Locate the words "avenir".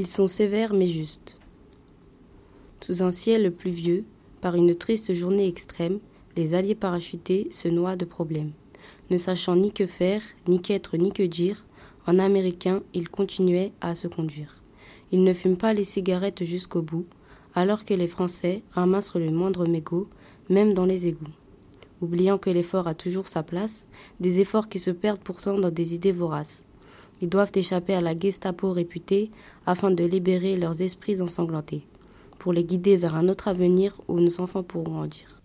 33.48-34.00